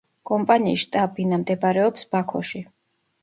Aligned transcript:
კომპანიის 0.27 0.79
შტაბ-ბინა 0.85 1.39
მდებარეობს 1.43 2.09
ბაქოში. 2.15 2.63